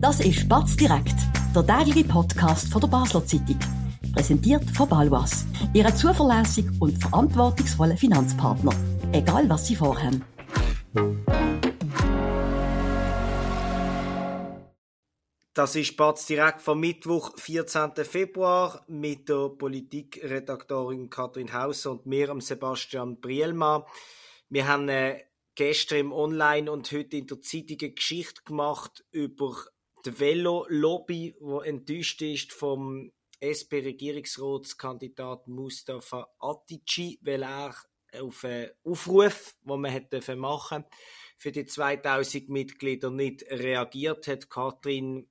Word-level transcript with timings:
Das 0.00 0.18
ist 0.20 0.48
Batz 0.48 0.76
direkt, 0.76 1.14
der 1.54 1.66
tägliche 1.66 2.08
Podcast 2.08 2.72
von 2.72 2.80
der 2.80 2.88
Basler 2.88 3.22
Zeitung. 3.26 3.58
Präsentiert 4.14 4.64
von 4.70 4.88
Balwas, 4.88 5.44
Ihrem 5.74 5.94
zuverlässigen 5.94 6.74
und 6.80 6.96
verantwortungsvollen 6.96 7.98
Finanzpartner. 7.98 8.72
Egal, 9.12 9.46
was 9.50 9.66
Sie 9.66 9.76
vorhaben. 9.76 10.24
Das 15.52 15.76
ist 15.76 15.98
Batz 15.98 16.24
direkt 16.24 16.62
vom 16.62 16.80
Mittwoch, 16.80 17.36
14. 17.36 17.90
Februar, 17.96 18.82
mit 18.88 19.28
der 19.28 19.50
Politikredaktorin 19.50 21.10
Katrin 21.10 21.52
Hauser 21.52 21.90
und 21.90 22.06
mir, 22.06 22.34
Sebastian 22.40 23.20
Brielmann. 23.20 23.82
Wir 24.48 24.66
haben 24.66 24.88
äh, 24.88 25.24
gestern 25.56 25.98
im 25.98 26.12
Online 26.12 26.72
und 26.72 26.90
heute 26.90 27.18
in 27.18 27.26
der 27.26 27.42
Zeitung 27.42 27.76
eine 27.82 27.90
Geschichte 27.90 28.40
gemacht 28.44 29.04
über 29.10 29.54
die 30.04 30.18
Velo-Lobby, 30.18 31.36
die 31.40 31.68
enttäuscht 31.68 32.20
ist 32.22 32.52
vom 32.52 33.12
SP-Regierungsratskandidat 33.40 35.46
Mustafa 35.48 36.28
Atici, 36.38 37.18
weil 37.22 37.42
er 37.42 37.74
auf 38.20 38.44
einen 38.44 38.70
Aufruf, 38.84 39.56
den 39.62 39.80
man 39.80 39.90
hätte 39.90 40.36
machen 40.36 40.84
für 41.38 41.50
die 41.52 41.64
2000 41.64 42.50
Mitglieder 42.50 43.10
nicht 43.10 43.50
reagiert 43.50 44.28
hat. 44.28 44.50
Katrin, 44.50 45.30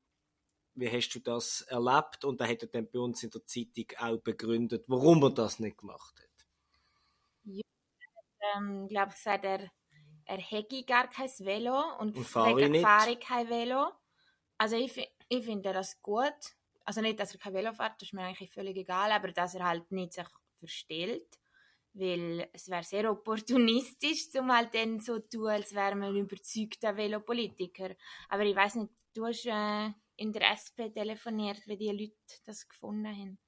wie 0.74 0.90
hast 0.90 1.10
du 1.10 1.20
das 1.20 1.62
erlebt? 1.62 2.26
Und 2.26 2.42
er 2.42 2.48
hat 2.48 2.68
dann 2.74 2.90
bei 2.90 2.98
uns 3.00 3.22
in 3.22 3.30
der 3.30 3.46
Zeitung 3.46 3.86
auch 4.00 4.18
begründet, 4.18 4.86
warum 4.88 5.22
er 5.24 5.30
das 5.32 5.60
nicht 5.60 5.78
gemacht 5.78 6.20
hat. 6.20 6.48
Ja, 7.44 7.62
ähm, 8.56 8.86
ich 8.86 8.90
glaube, 8.90 9.12
gesagt, 9.12 9.46
er 9.46 9.70
er 10.30 10.38
hätte 10.38 10.84
gar 10.84 11.10
kein 11.10 11.30
Velo 11.40 11.98
und, 12.00 12.16
und 12.16 12.24
fahre, 12.24 12.82
fahre 12.82 13.18
kein 13.18 13.50
Velo. 13.50 13.88
Also 14.60 14.76
ich, 14.76 15.10
ich 15.30 15.46
finde 15.46 15.74
das 15.74 16.02
gut. 16.02 16.36
Also 16.84 17.02
nicht, 17.02 17.20
dass 17.20 17.34
er 17.34 17.40
kein 17.40 17.54
Velo 17.54 17.74
fährt, 17.74 18.02
das 18.02 18.10
ist 18.10 18.14
mir 18.14 18.24
eigentlich 18.24 18.52
völlig 18.52 18.76
egal, 18.78 19.12
aber 19.12 19.32
dass 19.32 19.56
er 19.56 19.66
halt 19.66 19.92
nicht 19.92 20.14
sich 20.14 20.28
verstellt. 20.58 21.40
Weil 21.94 22.48
es 22.54 22.70
wäre 22.70 22.84
sehr 22.84 23.10
opportunistisch, 23.10 24.30
zum 24.30 24.52
halt 24.54 24.76
dann 24.76 25.00
so 25.00 25.20
tun, 25.20 25.48
als 25.48 25.74
wäre 25.74 25.96
man 25.96 26.10
ein 26.10 26.18
überzeugter 26.18 26.96
Velopolitiker. 26.96 27.96
Aber 28.28 28.44
ich 28.44 28.56
weiß 28.56 28.76
nicht, 28.76 28.94
du 29.14 29.26
hast 29.26 29.46
äh, 29.46 29.90
in 30.18 30.34
der 30.34 30.52
SP 30.54 30.92
telefoniert, 30.92 31.66
wie 31.66 31.78
die 31.78 31.92
Leute 31.92 32.42
das 32.46 32.68
gefunden 32.68 33.08
haben 33.08 33.40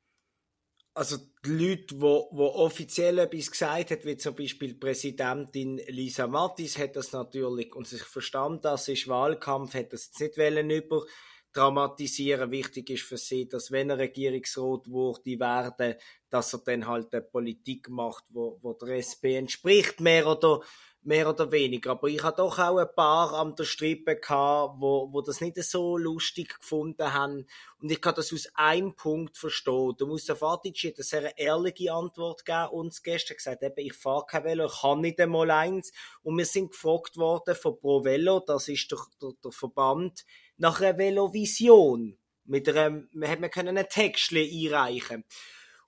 also 0.94 1.18
die 1.46 1.50
Leute, 1.50 1.96
die, 1.96 1.98
die 1.98 2.42
offiziell 2.42 3.20
etwas 3.20 3.52
gesagt 3.52 3.92
haben, 3.92 4.04
wie 4.04 4.18
zum 4.18 4.36
Beispiel 4.36 4.70
die 4.70 4.80
Präsidentin 4.80 5.78
Lisa 5.88 6.28
Mattis, 6.28 6.78
hat 6.78 6.96
das 6.96 7.14
natürlich, 7.14 7.74
und 7.76 7.88
sich 7.88 8.04
verstanden, 8.04 8.62
das 8.64 8.88
ist 8.88 9.08
Wahlkampf, 9.08 9.74
hat 9.74 9.94
das 9.94 10.12
nicht 10.20 10.38
wollen 10.38 10.70
über 10.70 11.06
dramatisieren. 11.54 12.52
Wichtig 12.52 12.90
ist 12.90 13.04
für 13.04 13.18
sie, 13.18 13.48
dass 13.48 13.72
wenn 13.72 13.90
er 13.90 13.98
Regierungsrat 13.98 14.90
wurde 14.90 15.40
werden, 15.40 15.96
dass 16.30 16.54
er 16.54 16.60
dann 16.60 16.88
halt 16.88 17.14
eine 17.14 17.22
Politik 17.22 17.90
macht, 17.90 18.24
wo, 18.30 18.58
wo 18.62 18.74
der 18.74 18.98
SP 19.04 19.36
entspricht, 19.36 20.00
mehr 20.00 20.28
oder 20.28 20.62
mehr 21.04 21.28
oder 21.28 21.52
weniger. 21.52 21.92
Aber 21.92 22.08
ich 22.08 22.22
hatte 22.22 22.38
doch 22.38 22.60
auch 22.60 22.78
ein 22.78 22.96
paar 22.96 23.34
an 23.34 23.56
der 23.56 23.64
Strippe 23.64 24.18
gehabt, 24.18 24.76
wo, 24.80 25.12
wo 25.12 25.22
das 25.22 25.42
nicht 25.42 25.62
so 25.64 25.98
lustig 25.98 26.60
gefunden 26.60 27.14
haben. 27.14 27.48
Und 27.80 27.92
ich 27.92 28.02
kann 28.02 28.16
das 28.16 28.32
aus 28.32 28.48
einem 28.54 28.96
Punkt 28.96 29.38
verstehen. 29.38 29.96
Der 30.00 30.08
Mustafa 30.08 30.52
Fatic 30.52 30.78
hat 30.84 30.96
eine 30.98 31.04
sehr 31.04 31.38
ehrliche 31.38 31.92
Antwort 31.92 32.46
gegeben 32.46 32.70
uns 32.70 33.02
gestern 33.02 33.38
gesagt, 33.38 33.64
eben, 33.64 33.78
ich 33.78 33.94
fahre 33.94 34.26
kein 34.28 34.44
Velo, 34.44 34.66
ich 34.66 34.82
kann 34.82 35.02
nicht 35.02 35.20
einmal 35.20 35.50
eins. 35.50 35.92
Und 36.22 36.38
wir 36.38 36.46
sind 36.46 36.72
gefragt 36.72 37.18
worden 37.18 37.56
von 37.56 37.80
Pro 37.80 38.04
Velo, 38.04 38.40
das 38.40 38.68
ist 38.68 38.92
der, 38.92 39.00
der, 39.22 39.32
der 39.44 39.52
Verband, 39.52 40.26
nach 40.58 40.82
einer 40.82 40.98
Velovision. 40.98 42.18
Mit 42.46 42.68
einem, 42.70 43.08
wir 43.14 43.28
hätten 43.28 43.68
einen 43.68 43.88
Text 43.88 44.34
einreichen 44.34 45.24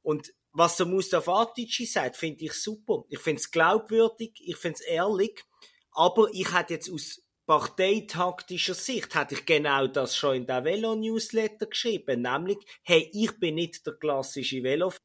Und 0.02 0.34
was 0.54 0.78
der 0.78 0.86
Mustafa 0.86 1.42
Atici 1.42 1.86
sagt, 1.86 2.16
finde 2.16 2.46
ich 2.46 2.54
super. 2.54 3.04
Ich 3.10 3.20
finde 3.20 3.40
es 3.40 3.52
glaubwürdig, 3.52 4.34
ich 4.40 4.58
finde 4.58 4.80
es 4.80 4.86
ehrlich. 4.86 5.44
Aber 5.92 6.30
ich 6.32 6.54
hätte 6.54 6.74
jetzt 6.74 6.92
aus 6.92 7.24
parteitaktischer 7.46 8.74
Sicht 8.74 9.16
hätte 9.16 9.36
ich 9.36 9.46
genau 9.46 9.88
das 9.88 10.16
schon 10.16 10.38
in 10.38 10.46
der 10.48 10.64
Velo-Newsletter 10.64 11.66
geschrieben, 11.66 12.22
nämlich, 12.22 12.58
hey, 12.84 13.10
ich 13.14 13.38
bin 13.38 13.56
nicht 13.56 13.86
der 13.86 13.96
klassische 13.96 14.64
Velofahrer, 14.64 15.02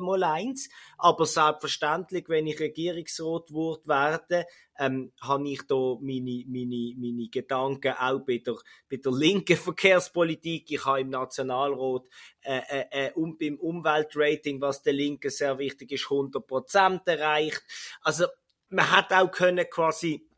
mal 0.00 0.22
eins. 0.24 0.68
Aber 0.98 1.26
selbstverständlich, 1.26 2.28
wenn 2.28 2.46
ich 2.46 2.60
Regierungsrat 2.60 3.50
wird 3.50 3.86
werde, 3.86 4.46
ähm, 4.78 5.12
habe 5.20 5.48
ich 5.48 5.62
da 5.66 5.96
meine, 6.00 6.44
meine, 6.46 6.94
meine 6.96 7.28
Gedanken 7.28 7.92
auch 7.92 8.20
bei 8.20 8.38
der, 8.38 8.56
bei 8.90 8.96
der 8.96 9.12
linken 9.12 9.56
Verkehrspolitik. 9.56 10.70
Ich 10.70 10.84
habe 10.84 11.02
im 11.02 11.10
Nationalrat 11.10 12.02
äh, 12.42 12.60
äh, 12.68 12.84
äh, 12.90 13.12
um, 13.12 13.38
beim 13.38 13.56
Umweltrating, 13.56 14.60
was 14.60 14.82
der 14.82 14.94
Linken 14.94 15.30
sehr 15.30 15.58
wichtig 15.58 15.92
ist, 15.92 16.10
100 16.10 16.46
Prozent 16.46 17.02
erreicht. 17.06 17.62
Also 18.02 18.26
man 18.68 18.90
hat 18.90 19.12
auch 19.12 19.30
können 19.30 19.66
quasi 19.70 20.28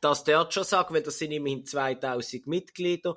das 0.00 0.24
dort 0.24 0.54
schon 0.54 0.64
sagen, 0.64 0.94
weil 0.94 1.02
das 1.02 1.18
sind 1.18 1.32
immerhin 1.32 1.66
2000 1.66 2.46
Mitglieder. 2.46 3.16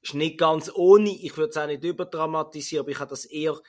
Ist 0.00 0.14
nicht 0.14 0.38
ganz 0.38 0.70
ohne, 0.74 1.10
ich 1.10 1.36
würde 1.36 1.50
es 1.50 1.56
auch 1.56 1.66
nicht 1.66 1.84
überdramatisieren, 1.84 2.84
aber 2.84 2.92
ich 2.92 3.00
habe 3.00 3.10
das 3.10 3.24
eher 3.24 3.60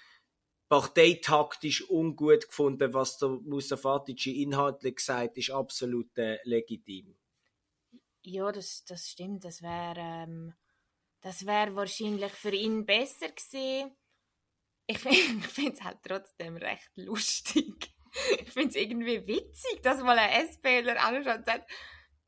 parteitaktisch 0.69 1.89
ungut 1.89 2.47
gefunden, 2.47 2.93
was 2.93 3.17
der 3.17 3.29
Musa 3.29 3.77
Fatici 3.77 4.41
inhaltlich 4.43 4.95
gesagt 4.97 5.37
ist 5.37 5.51
absolut 5.51 6.17
äh, 6.17 6.39
legitim. 6.43 7.15
Ja, 8.23 8.51
das, 8.51 8.83
das 8.85 9.07
stimmt. 9.07 9.45
Das 9.45 9.61
wäre 9.61 9.95
ähm, 9.97 10.53
das 11.21 11.45
wär 11.45 11.75
wahrscheinlich 11.75 12.31
für 12.31 12.53
ihn 12.53 12.85
besser 12.85 13.29
gewesen. 13.29 13.95
Ich 14.85 14.99
finde 14.99 15.73
es 15.73 15.83
halt 15.83 15.99
trotzdem 16.03 16.57
recht 16.57 16.91
lustig. 16.95 17.91
Ich 18.39 18.51
finde 18.51 18.69
es 18.69 18.75
irgendwie 18.75 19.27
witzig, 19.27 19.81
dass 19.83 20.01
mal 20.01 20.17
ein 20.17 20.47
SPler 20.47 21.01
anschaut 21.03 21.37
und 21.37 21.45
sagt, 21.45 21.69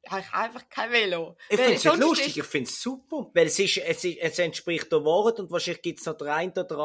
ich 0.02 0.12
habe 0.12 0.34
einfach 0.34 0.70
kein 0.70 0.92
Velo. 0.92 1.38
Ich 1.50 1.60
finde 1.60 1.74
es 1.74 1.84
lustig, 1.84 2.38
ich 2.38 2.44
finde 2.44 2.70
es 2.70 2.82
super. 2.82 3.32
Weil 3.34 3.48
es, 3.48 3.60
ist, 3.60 3.78
es, 3.78 4.04
ist, 4.04 4.18
es 4.18 4.40
entspricht 4.40 4.92
der 4.92 5.04
Wahrheit 5.04 5.40
und 5.40 5.52
wahrscheinlich 5.52 5.82
gibt 5.82 6.00
es 6.00 6.06
noch 6.06 6.18
der 6.18 6.36
ein 6.36 6.52
oder 6.52 6.80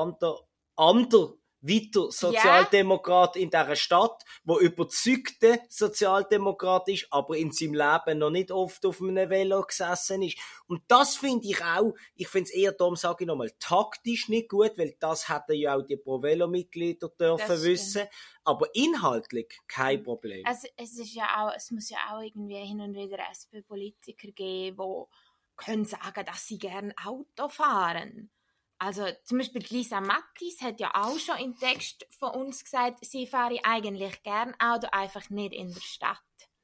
andere 0.76 1.38
weiter 1.66 2.10
Sozialdemokrat 2.10 3.36
yeah. 3.36 3.42
in 3.44 3.50
dieser 3.50 3.76
Stadt, 3.76 4.22
wo 4.44 4.58
überzeugter 4.58 5.58
Sozialdemokrat 5.68 6.88
ist, 6.88 7.06
aber 7.10 7.36
in 7.36 7.50
seinem 7.50 7.74
Leben 7.74 8.18
noch 8.18 8.30
nicht 8.30 8.50
oft 8.50 8.84
auf 8.86 9.00
einem 9.00 9.28
Velo 9.28 9.62
gesessen 9.62 10.22
ist. 10.22 10.38
Und 10.66 10.82
das 10.88 11.16
finde 11.16 11.48
ich 11.48 11.62
auch, 11.64 11.94
ich 12.14 12.28
finde 12.28 12.50
es 12.50 12.54
eher, 12.54 12.72
darum 12.72 12.96
sage 12.96 13.24
ich 13.24 13.28
nochmal, 13.28 13.50
taktisch 13.58 14.28
nicht 14.28 14.50
gut, 14.50 14.76
weil 14.76 14.94
das 15.00 15.28
hätten 15.28 15.54
ja 15.54 15.76
auch 15.76 15.82
die 15.82 15.96
Pro-Velo-Mitglieder 15.96 17.08
dürfen 17.08 17.62
wissen. 17.62 18.02
Aber 18.44 18.66
inhaltlich 18.74 19.58
kein. 19.66 20.04
Problem. 20.04 20.44
Also, 20.46 20.68
es 20.76 20.98
ist 20.98 21.14
ja 21.14 21.26
auch, 21.38 21.52
es 21.56 21.70
muss 21.70 21.90
ja 21.90 21.98
auch 22.10 22.20
irgendwie 22.20 22.56
hin 22.56 22.80
und 22.80 22.94
wieder 22.94 23.18
SP-Politiker 23.32 24.28
geben, 24.32 24.76
die 24.76 25.56
können 25.56 25.84
sagen, 25.84 26.24
dass 26.24 26.46
sie 26.46 26.58
gerne 26.58 26.94
Auto 27.04 27.48
fahren. 27.48 28.30
Also 28.78 29.06
zum 29.24 29.38
Beispiel 29.38 29.64
Lisa 29.70 30.00
Mattis 30.00 30.60
hat 30.60 30.80
ja 30.80 30.90
auch 30.94 31.18
schon 31.18 31.38
im 31.38 31.56
Text 31.56 32.06
von 32.18 32.30
uns 32.30 32.64
gesagt, 32.64 33.04
sie 33.04 33.26
fahre 33.26 33.58
eigentlich 33.62 34.22
gern 34.22 34.54
Auto, 34.58 34.88
einfach 34.90 35.30
nicht 35.30 35.54
in 35.54 35.72
der 35.72 35.80
Stadt. 35.80 36.18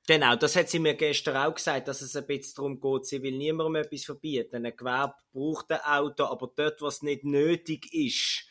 Genau, 0.07 0.35
das 0.35 0.57
hat 0.57 0.69
sie 0.69 0.81
mir 0.81 0.95
gestern 0.95 1.37
auch 1.37 1.55
gesagt, 1.55 1.87
dass 1.87 2.03
es 2.03 2.17
ein 2.17 2.27
bisschen 2.27 2.55
darum 2.57 2.81
geht, 2.81 3.07
sie 3.07 3.23
will 3.23 3.37
niemandem 3.37 3.77
etwas 3.77 4.05
verbieten. 4.05 4.67
Ein 4.67 4.77
Gewerbe 4.77 5.15
braucht 5.33 5.71
ein 5.71 5.81
Auto, 5.83 6.25
aber 6.25 6.51
dort, 6.57 6.83
was 6.83 7.03
nicht 7.03 7.25
nötig 7.25 7.93
ist, 7.93 8.45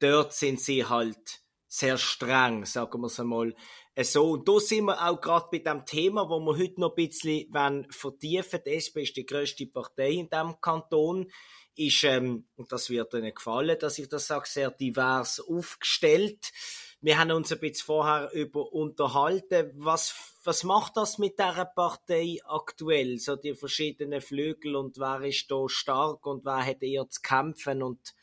dort 0.00 0.32
sind 0.32 0.60
sie 0.60 0.84
halt 0.84 1.42
sehr 1.68 1.98
streng, 1.98 2.64
sagen 2.64 3.00
wir 3.00 3.06
es 3.06 3.20
einmal 3.20 3.54
so. 4.00 4.32
Und 4.32 4.48
da 4.48 4.58
sind 4.58 4.86
wir 4.86 5.06
auch 5.06 5.20
gerade 5.20 5.48
bei 5.52 5.58
dem 5.58 5.84
Thema, 5.84 6.28
wo 6.28 6.40
wir 6.40 6.56
heute 6.58 6.80
noch 6.80 6.96
ein 6.96 7.08
bisschen 7.08 7.86
vertiefen 7.90 8.60
Die 8.66 8.74
SP 8.74 9.02
ist 9.02 9.16
die 9.16 9.26
grösste 9.26 9.66
Partei 9.66 10.10
in 10.10 10.28
diesem 10.28 10.60
Kanton 10.60 11.30
ist, 11.76 12.04
ähm, 12.04 12.46
und 12.56 12.72
das 12.72 12.90
wird 12.90 13.14
Ihnen 13.14 13.34
gefallen, 13.34 13.78
dass 13.78 13.98
ich 13.98 14.08
das 14.08 14.26
sage, 14.26 14.48
sehr 14.48 14.70
divers 14.70 15.40
aufgestellt. 15.40 16.52
Wir 17.00 17.18
haben 17.18 17.32
uns 17.32 17.52
ein 17.52 17.60
bisschen 17.60 17.84
vorher 17.84 18.30
über 18.32 18.72
unterhalten. 18.72 19.72
Was, 19.74 20.14
was 20.44 20.64
macht 20.64 20.96
das 20.96 21.18
mit 21.18 21.38
dieser 21.38 21.66
Partei 21.66 22.38
aktuell? 22.44 23.18
So 23.18 23.36
die 23.36 23.54
verschiedenen 23.54 24.20
Flügel 24.20 24.76
und 24.76 24.98
wer 24.98 25.20
ist 25.22 25.50
da 25.50 25.68
stark 25.68 26.26
und 26.26 26.44
wer 26.44 26.64
hat 26.64 26.82
eher 26.82 27.08
zu 27.08 27.20
kämpfen 27.20 27.82
und 27.82 28.14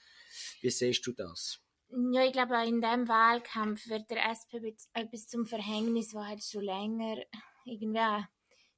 wie 0.62 0.70
siehst 0.70 1.06
du 1.06 1.12
das? 1.12 1.60
Ja, 2.12 2.24
ich 2.24 2.32
glaube, 2.32 2.56
in 2.66 2.82
diesem 2.82 3.08
Wahlkampf 3.08 3.88
wird 3.90 4.10
der 4.10 4.30
SP 4.32 4.64
etwas 4.94 5.28
zum 5.28 5.46
Verhängnis, 5.46 6.14
was 6.14 6.26
halt 6.26 6.44
schon 6.44 6.64
länger 6.64 7.18
irgendwie 7.66 8.26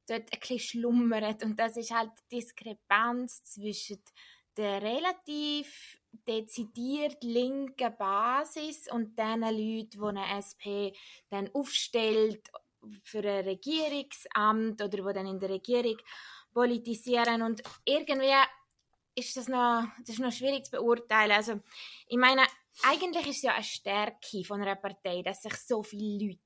dort 0.08 0.34
ein 0.34 0.40
bisschen 0.40 0.60
schlummert. 0.60 1.44
Und 1.44 1.58
das 1.60 1.78
ist 1.78 1.92
halt 1.92 2.12
die 2.32 2.38
Diskrepanz 2.38 3.44
zwischen 3.44 4.04
der 4.58 4.82
relativ 4.82 6.00
dezidiert 6.28 7.24
linken 7.24 7.98
Basis 7.98 8.92
und 8.92 9.18
den 9.18 9.42
Leuten, 9.42 9.90
die 9.90 10.00
eine 10.00 10.38
SP 10.38 10.94
dann 11.30 11.50
aufstellt 11.54 12.52
für 13.04 13.20
ein 13.20 13.46
Regierungsamt 13.46 14.82
oder 14.82 15.06
wo 15.06 15.12
dann 15.12 15.28
in 15.28 15.40
der 15.40 15.50
Regierung 15.50 15.98
politisieren 16.54 17.42
und 17.42 17.64
irgendwie 17.86 18.34
ist 19.16 19.38
das 19.38 19.48
noch, 19.48 19.86
das 20.00 20.16
ist 20.16 20.20
noch 20.20 20.32
schwierig 20.32 20.66
zu 20.66 20.72
beurteilen. 20.72 21.32
Also, 21.32 21.60
ich 22.08 22.18
meine, 22.18 22.44
eigentlich 22.84 23.28
ist 23.28 23.38
es 23.38 23.42
ja 23.44 23.54
eine 23.54 23.64
Stärke 23.64 24.44
von 24.44 24.62
einer 24.62 24.76
Partei, 24.76 25.22
dass 25.22 25.44
sich 25.44 25.56
so 25.56 25.84
viele 25.84 26.26
Leute 26.26 26.40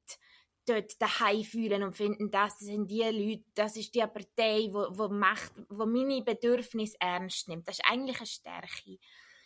dort 0.67 1.01
daheim 1.01 1.43
fühlen 1.43 1.83
und 1.83 1.95
finden, 1.95 2.29
das 2.29 2.59
sind 2.59 2.89
die 2.89 3.03
Leute, 3.03 3.43
das 3.55 3.77
ist 3.77 3.95
die 3.95 3.99
Partei, 4.01 4.67
wo, 4.71 4.87
wo 4.91 5.07
macht, 5.07 5.53
wo 5.69 5.85
meine 5.85 6.21
Bedürfnisse 6.21 6.97
ernst 6.99 7.47
nimmt. 7.47 7.67
Das 7.67 7.79
ist 7.79 7.85
eigentlich 7.85 8.17
eine 8.17 8.25
Stärke. 8.27 8.99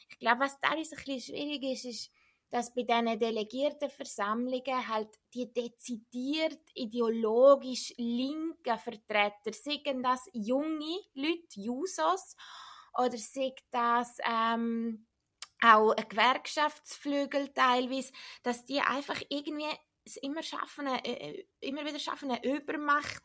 Ich 0.09 0.19
glaube, 0.19 0.41
was 0.41 0.59
da 0.59 0.69
ein 0.69 0.79
bisschen 0.79 1.19
schwierig 1.19 1.63
ist, 1.63 1.85
ist, 1.85 2.11
dass 2.49 2.73
bei 2.73 2.83
diesen 2.83 3.17
delegierten 3.17 3.89
Versammlungen 3.89 4.87
halt 4.87 5.09
die 5.33 5.51
dezidiert 5.51 6.59
ideologisch 6.75 7.93
linken 7.97 8.77
Vertreter, 8.77 9.53
seien 9.53 10.03
das 10.03 10.27
junge 10.33 10.99
Leute, 11.13 11.55
Jusos, 11.55 12.35
oder 12.93 13.17
seien 13.17 13.53
das 13.71 14.17
ähm, 14.29 15.07
auch 15.61 15.91
ein 15.91 16.09
Gewerkschaftsflügel 16.09 17.49
teilweise, 17.53 18.11
dass 18.43 18.65
die 18.65 18.81
einfach 18.81 19.21
irgendwie 19.29 19.67
es 20.05 20.17
immer 20.17 20.43
schaffen, 20.43 20.87
eine, 20.87 21.05
äh, 21.05 21.45
immer 21.59 21.85
wieder 21.85 21.99
schaffen, 21.99 22.31
eine 22.31 22.43
Übermacht 22.43 23.23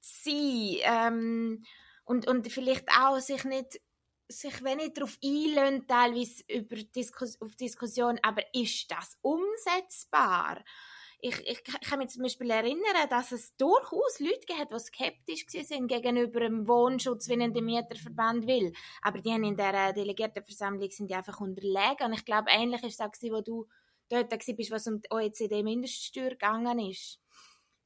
zu 0.00 0.30
sein 0.30 0.76
ähm, 0.82 1.64
und, 2.04 2.26
und 2.26 2.50
vielleicht 2.52 2.88
auch 2.90 3.18
sich 3.18 3.44
nicht 3.44 3.80
sich 4.28 4.60
nicht 4.62 4.96
darauf 4.96 5.18
einlösen, 5.22 5.86
teilweise 5.86 6.42
über 6.48 6.76
Diskus 6.76 7.40
auf 7.40 7.54
Diskussion, 7.56 8.18
aber 8.22 8.42
ist 8.54 8.90
das 8.90 9.18
umsetzbar? 9.20 10.64
Ich, 11.24 11.38
ich, 11.46 11.62
kann 11.62 12.00
mich 12.00 12.08
zum 12.08 12.24
Beispiel 12.24 12.50
erinnern, 12.50 13.08
dass 13.08 13.30
es 13.30 13.56
durchaus 13.56 14.18
Leute 14.18 14.44
gibt, 14.44 14.72
die 14.72 14.78
skeptisch 14.80 15.70
waren 15.70 15.86
gegenüber 15.86 16.40
dem 16.40 16.66
Wohnschutz, 16.66 17.28
wie 17.28 17.40
ein 17.40 17.52
Mieterverband 17.52 18.48
will. 18.48 18.72
Aber 19.02 19.20
die 19.20 19.30
haben 19.30 19.44
in 19.44 19.56
der 19.56 19.92
Delegiertenversammlung 19.92 20.90
sind 20.90 21.08
die 21.08 21.14
einfach 21.14 21.40
unterlegen. 21.40 22.06
Und 22.06 22.14
ich 22.14 22.24
glaube, 22.24 22.50
ähnlich 22.50 22.82
ist 22.82 22.98
es 22.98 23.00
auch, 23.00 23.12
wo 23.30 23.40
du 23.40 23.68
dort 24.08 24.30
bist, 24.30 24.70
was 24.72 24.88
um 24.88 25.00
die 25.00 25.12
OECD-Mindeststeuer 25.12 26.30
gegangen 26.30 26.80
ist. 26.90 27.20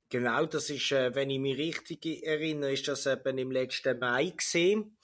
Genau, 0.09 0.47
das 0.47 0.71
ist, 0.71 0.93
äh, 0.93 1.15
wenn 1.15 1.29
ich 1.29 1.39
mich 1.39 1.59
richtig 1.59 2.25
erinnere, 2.25 2.73
ist 2.73 2.89
das 2.89 3.05
eben 3.05 3.37
im 3.37 3.51
letzten 3.51 3.99
Mai 3.99 4.31
gesehen. 4.31 4.97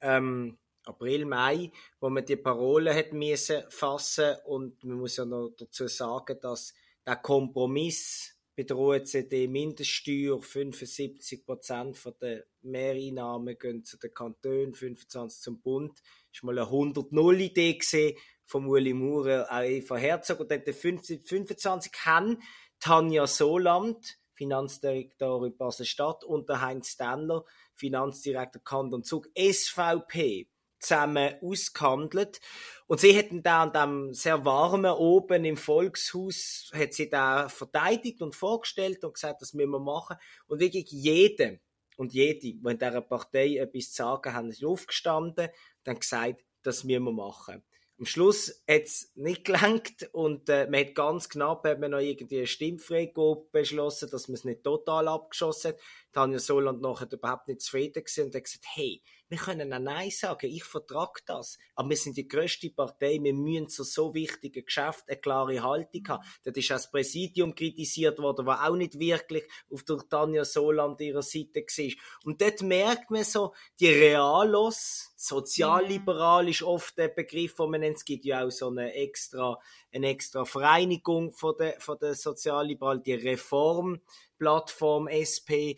Ähm, 0.00 0.56
April, 0.86 1.26
Mai, 1.26 1.72
wo 2.00 2.08
man 2.08 2.24
die 2.24 2.36
Parole 2.36 2.94
hat 2.94 3.12
müssen 3.12 3.64
fassen 3.68 4.36
und 4.46 4.82
man 4.84 4.98
muss 4.98 5.16
ja 5.16 5.26
noch 5.26 5.50
dazu 5.58 5.88
sagen, 5.88 6.38
dass 6.40 6.72
der 7.06 7.16
Kompromiss 7.16 8.36
bei 8.56 8.62
der 8.62 8.78
OECD 8.78 9.46
Mindeststeuer 9.48 10.40
75 10.40 11.44
Prozent 11.44 11.98
der 12.20 12.44
Mehreinnahmen 12.62 13.58
gehen 13.58 13.84
zu 13.84 13.98
den 13.98 14.14
Kantonen, 14.14 14.74
25 14.74 15.40
zum 15.40 15.60
Bund. 15.60 15.98
Das 15.98 16.38
ist 16.38 16.42
mal 16.42 16.58
eine 16.58 16.68
100-0-Idee 16.68 17.74
gesehen 17.74 18.16
von 18.46 18.66
Uli 18.66 18.94
Maurer, 18.94 19.46
auch 19.50 19.62
Eva 19.62 19.96
Herzog 19.96 20.40
und 20.40 20.50
dann 20.50 20.62
25 20.62 21.92
haben 22.04 22.42
Tanja 22.80 23.26
Soland, 23.26 24.18
Finanzdirektorin 24.34 25.56
Basel-Stadt 25.56 26.24
und 26.24 26.48
der 26.48 26.60
Heinz 26.62 26.88
Stenler, 26.88 27.44
Finanzdirektor 27.74 28.62
Kanton 28.62 29.04
Zug, 29.04 29.28
SVP 29.36 30.48
zusammen 30.86 31.34
ausgehandelt. 31.42 32.40
Und 32.86 33.00
sie 33.00 33.12
hätten 33.12 33.42
da 33.42 33.64
an 33.64 33.72
dem 33.72 34.14
sehr 34.14 34.44
warmen 34.44 34.92
oben 34.92 35.44
im 35.44 35.56
Volkshaus, 35.56 36.70
hat 36.72 36.94
sie 36.94 37.10
da 37.10 37.48
verteidigt 37.48 38.22
und 38.22 38.34
vorgestellt 38.34 39.04
und 39.04 39.14
gesagt, 39.14 39.42
das 39.42 39.54
müssen 39.54 39.70
wir 39.70 39.80
machen. 39.80 40.16
Und 40.46 40.60
wirklich 40.60 40.90
jedem 40.90 41.58
und 41.96 42.12
jede, 42.12 42.40
die 42.40 42.60
in 42.64 42.78
dieser 42.78 43.00
Partei 43.00 43.56
etwas 43.56 43.90
zu 43.90 44.02
sagen 44.02 44.32
haben, 44.32 44.50
ist 44.50 44.64
aufgestanden 44.64 45.48
und 45.48 45.88
haben 45.88 46.00
gesagt, 46.00 46.44
das 46.62 46.84
müssen 46.84 47.04
wir 47.04 47.12
machen. 47.12 47.62
Am 47.98 48.04
Schluss 48.04 48.62
hat 48.68 48.82
es 48.82 49.10
nicht 49.14 49.44
gelangt 49.44 50.08
und 50.12 50.48
äh, 50.50 50.66
man 50.68 50.80
hat 50.80 50.94
ganz 50.94 51.28
knapp 51.28 51.64
hat 51.66 51.80
man 51.80 51.92
noch 51.92 51.98
irgendwie 51.98 52.38
eine 52.38 52.46
Stimmfreigabe 52.46 53.46
beschlossen, 53.50 54.10
dass 54.10 54.28
man 54.28 54.34
es 54.34 54.44
nicht 54.44 54.62
total 54.62 55.08
abgeschossen 55.08 55.72
hat. 55.72 55.80
Tanja 56.12 56.38
Soland 56.38 56.82
nachher 56.82 57.10
überhaupt 57.10 57.48
nicht 57.48 57.62
zufrieden 57.62 58.04
gewesen 58.04 58.26
und 58.26 58.34
hat 58.34 58.44
gesagt, 58.44 58.66
hey, 58.74 59.02
wir 59.28 59.38
können 59.38 59.72
auch 59.72 59.78
Nein 59.78 60.10
sagen, 60.10 60.46
ich 60.46 60.64
vertrage 60.64 61.20
das. 61.26 61.58
Aber 61.74 61.90
wir 61.90 61.96
sind 61.96 62.16
die 62.16 62.28
grösste 62.28 62.70
Partei, 62.70 63.18
wir 63.20 63.34
müssen 63.34 63.68
zu 63.68 63.82
so 63.82 64.14
wichtigen 64.14 64.64
Geschäften 64.64 65.10
eine 65.10 65.20
klare 65.20 65.62
Haltung 65.62 66.02
haben. 66.08 66.24
Das 66.44 66.56
ist 66.56 66.70
auch 66.70 66.76
das 66.76 66.90
Präsidium 66.90 67.54
kritisiert 67.54 68.18
worden, 68.18 68.46
was 68.46 68.60
auch 68.60 68.76
nicht 68.76 68.98
wirklich 68.98 69.44
auf 69.70 69.82
der 69.84 69.98
Tanja 70.08 70.44
Soland 70.44 71.00
ihrer 71.00 71.22
Seite 71.22 71.60
war. 71.60 71.92
Und 72.24 72.40
dort 72.40 72.62
merkt 72.62 73.10
man 73.10 73.24
so, 73.24 73.52
die 73.80 73.88
Realos, 73.88 75.12
sozialliberal 75.16 76.48
ist 76.48 76.62
oft 76.62 76.96
der 76.96 77.08
Begriff, 77.08 77.56
den 77.56 77.70
man 77.70 77.80
nennt. 77.80 77.96
Es 77.96 78.04
gibt 78.04 78.24
ja 78.24 78.44
auch 78.44 78.50
so 78.50 78.68
eine 78.68 78.94
extra, 78.94 79.58
eine 79.92 80.08
extra 80.08 80.44
Vereinigung 80.44 81.32
von 81.32 81.54
der, 81.58 81.80
von 81.80 81.98
der 81.98 82.14
Sozialliberal, 82.14 83.00
die 83.00 83.14
Reformplattform 83.14 85.08
SP 85.08 85.74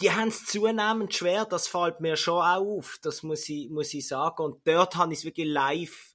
die 0.00 0.10
haben 0.10 0.28
es 0.28 0.44
zunehmend 0.44 1.14
schwer, 1.14 1.44
das 1.44 1.68
fällt 1.68 2.00
mir 2.00 2.16
schon 2.16 2.42
auch 2.42 2.78
auf, 2.78 2.98
das 3.02 3.22
muss 3.22 3.48
ich, 3.48 3.70
muss 3.70 3.94
ich 3.94 4.06
sagen. 4.06 4.42
Und 4.42 4.66
dort 4.66 4.96
habe 4.96 5.12
ich 5.12 5.20
es 5.20 5.24
wirklich 5.24 5.46
live 5.46 6.14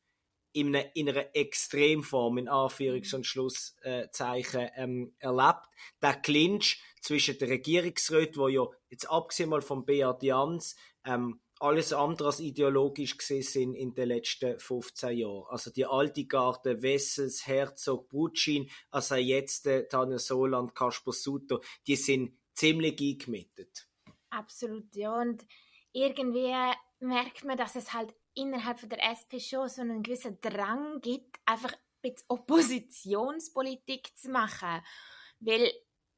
in 0.51 0.75
einer, 0.75 0.95
in 0.95 1.09
einer 1.09 1.35
Extremform, 1.35 2.39
in 2.39 2.49
Anführungs- 2.49 3.15
und 3.15 3.25
Schlusszeichen, 3.25 4.69
ähm, 4.75 5.13
erlebt. 5.19 5.65
Der 6.01 6.15
Clinch 6.15 6.81
zwischen 7.01 7.37
der 7.37 7.49
Regierungsräten, 7.49 8.41
wo 8.41 8.47
ja 8.47 8.65
jetzt 8.89 9.09
abgesehen 9.09 9.49
mal 9.49 9.61
von 9.61 9.85
Beat 9.85 10.23
Jans, 10.23 10.75
ähm, 11.05 11.39
alles 11.59 11.91
andere 11.91 12.29
als 12.29 12.39
ideologisch 12.39 13.17
gesehen 13.17 13.43
sind 13.43 13.75
in 13.75 13.93
den 13.93 14.07
letzten 14.07 14.57
15 14.57 15.17
Jahren. 15.17 15.45
Also 15.49 15.71
die 15.71 15.85
alte 15.85 16.25
Garde, 16.25 16.81
Wessels, 16.81 17.45
Herzog, 17.45 18.07
Brutschin, 18.09 18.69
also 18.91 19.15
jetzt 19.15 19.67
äh, 19.67 19.87
Tanja 19.87 20.19
Soland, 20.19 20.73
Kasper 20.73 21.11
Sutter, 21.11 21.59
die 21.85 21.97
sind 21.97 22.38
ziemlich 22.59 22.99
eingemietet. 22.99 23.87
Absolut, 24.29 24.95
ja. 24.95 25.19
Und 25.19 25.45
irgendwie 25.93 26.53
merkt 26.99 27.45
man, 27.45 27.57
dass 27.57 27.75
es 27.75 27.93
halt 27.93 28.13
innerhalb 28.35 28.79
von 28.79 28.89
der 28.89 29.03
SP 29.09 29.39
schon 29.39 29.69
so 29.69 29.81
einen 29.81 30.03
gewissen 30.03 30.39
Drang 30.41 30.99
gibt, 31.01 31.37
einfach 31.45 31.73
ein 31.73 31.79
bisschen 32.01 32.25
Oppositionspolitik 32.27 34.15
zu 34.15 34.29
machen. 34.29 34.81
Weil 35.39 35.71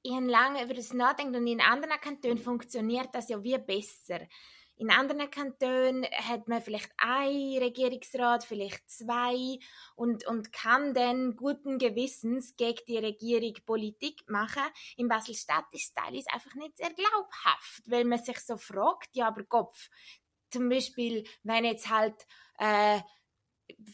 ich 0.03 0.19
lange 0.19 0.63
über 0.63 0.73
das 0.73 0.93
nachdenkt 0.93 1.35
und 1.35 1.45
in 1.45 1.61
anderen 1.61 1.99
Kantonen 2.01 2.37
funktioniert 2.37 3.09
das 3.13 3.29
ja 3.29 3.41
wie 3.43 3.57
besser. 3.59 4.27
In 4.81 4.89
anderen 4.89 5.29
Kantonen 5.29 6.07
hat 6.11 6.47
man 6.47 6.59
vielleicht 6.59 6.89
ein 6.97 7.55
Regierungsrat, 7.59 8.43
vielleicht 8.43 8.89
zwei 8.89 9.59
und, 9.95 10.25
und 10.25 10.51
kann 10.51 10.95
dann 10.95 11.35
guten 11.35 11.77
Gewissens 11.77 12.55
gegen 12.55 12.79
die 12.87 12.97
Regierung 12.97 13.53
Politik 13.63 14.27
machen. 14.27 14.63
In 14.97 15.07
Basel-Stadt 15.07 15.65
ist 15.71 15.95
teilweise 15.95 16.33
einfach 16.33 16.55
nicht 16.55 16.77
sehr 16.77 16.91
glaubhaft, 16.95 17.83
weil 17.85 18.05
man 18.05 18.23
sich 18.23 18.39
so 18.39 18.57
fragt, 18.57 19.09
ja, 19.11 19.27
aber 19.27 19.43
Kopf, 19.43 19.87
zum 20.49 20.67
Beispiel, 20.67 21.27
wenn 21.43 21.63
jetzt 21.63 21.87
halt 21.87 22.15
äh, 22.57 23.01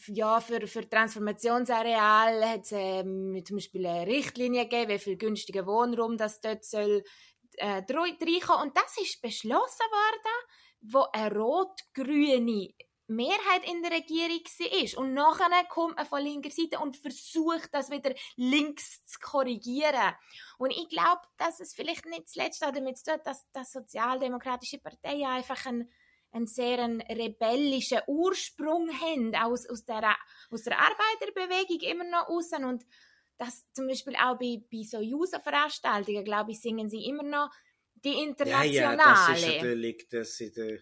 ja, 0.06 0.40
für, 0.40 0.66
für 0.66 0.88
Transformationsareal 0.88 2.48
hat 2.48 2.62
es 2.62 2.72
ähm, 2.72 3.38
zum 3.44 3.58
Beispiel 3.58 3.84
eine 3.84 4.06
Richtlinie 4.06 4.62
gegeben, 4.62 4.92
wie 4.92 4.98
viel 4.98 5.18
günstiger 5.18 5.66
Wohnraum 5.66 6.16
das 6.16 6.40
dort 6.40 6.64
soll 6.64 7.04
äh, 7.58 7.82
reinkommen. 7.86 8.68
Und 8.68 8.74
das 8.74 8.96
ist 8.96 9.20
beschlossen 9.20 9.86
worden 9.90 10.48
wo 10.80 11.06
eine 11.12 11.34
rot-grüne 11.34 12.74
Mehrheit 13.08 13.66
in 13.66 13.82
der 13.82 13.92
Regierung 13.92 14.42
ist 14.82 14.96
und 14.96 15.14
nachher 15.14 15.64
kommt 15.64 15.96
man 15.96 16.04
von 16.04 16.22
linker 16.22 16.50
Seite 16.50 16.78
und 16.78 16.96
versucht, 16.96 17.72
das 17.72 17.90
wieder 17.90 18.14
links 18.36 19.02
zu 19.06 19.18
korrigieren. 19.18 20.14
Und 20.58 20.72
ich 20.72 20.88
glaube, 20.90 21.22
dass 21.38 21.58
es 21.58 21.74
vielleicht 21.74 22.04
nicht 22.04 22.28
zuletzt 22.28 22.60
damit 22.60 22.98
zu 22.98 23.12
tun 23.12 23.20
dass 23.24 23.50
die 23.50 23.64
sozialdemokratische 23.64 24.78
Partei 24.78 25.26
einfach 25.26 25.64
einen, 25.64 25.90
einen 26.32 26.46
sehr 26.46 26.78
rebellischen 26.78 28.02
Ursprung 28.06 28.90
haben, 29.00 29.34
aus, 29.36 29.66
aus, 29.70 29.86
der, 29.86 30.14
aus 30.50 30.64
der 30.64 30.78
Arbeiterbewegung 30.78 31.80
immer 31.88 32.04
noch 32.04 32.28
raus 32.28 32.50
und 32.52 32.84
das 33.38 33.64
zum 33.72 33.86
Beispiel 33.86 34.16
auch 34.16 34.36
bei, 34.38 34.62
bei 34.70 34.82
so 34.82 34.98
User-Veranstaltungen, 34.98 36.24
glaube 36.24 36.50
ich, 36.50 36.60
singen 36.60 36.90
sie 36.90 37.06
immer 37.06 37.22
noch 37.22 37.50
die 38.04 38.22
internationale. 38.22 38.72
Ja, 38.72 38.92
ja, 38.92 38.96
das 38.96 39.38
ist 39.38 39.46
natürlich 39.46 40.08
das 40.08 40.40
in 40.40 40.52
der, 40.54 40.78